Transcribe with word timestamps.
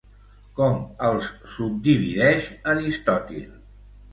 Com 0.59 0.79
els 1.09 1.27
subdivideix 1.53 2.49
Aristòtil? 2.75 3.49